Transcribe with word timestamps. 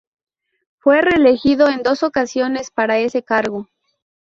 Fue 0.79 0.99
reelegido 1.01 1.67
en 1.69 1.83
dos 1.83 2.01
ocasiones 2.01 2.71
para 2.71 2.97
ese 2.97 3.21
cargo. 3.21 3.67